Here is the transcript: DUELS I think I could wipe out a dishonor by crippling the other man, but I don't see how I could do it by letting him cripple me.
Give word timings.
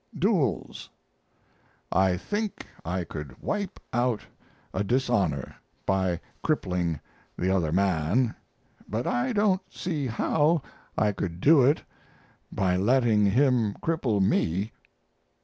DUELS 0.17 0.89
I 1.91 2.17
think 2.17 2.65
I 2.83 3.03
could 3.03 3.39
wipe 3.39 3.79
out 3.93 4.21
a 4.73 4.83
dishonor 4.83 5.55
by 5.85 6.19
crippling 6.41 6.99
the 7.37 7.55
other 7.55 7.71
man, 7.71 8.33
but 8.89 9.05
I 9.05 9.31
don't 9.31 9.61
see 9.71 10.07
how 10.07 10.63
I 10.97 11.11
could 11.11 11.39
do 11.39 11.63
it 11.63 11.83
by 12.51 12.77
letting 12.77 13.27
him 13.27 13.75
cripple 13.75 14.19
me. 14.23 14.71